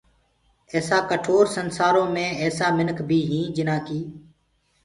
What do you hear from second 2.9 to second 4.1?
بي هيٚنٚ جنآ ڪي